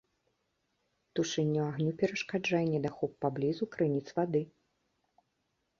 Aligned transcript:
Тушэнню 1.19 1.61
агню 1.71 1.91
перашкаджае 1.99 2.63
недахоп 2.73 3.11
паблізу 3.27 3.65
крыніц 3.75 4.05
вады. 4.21 4.41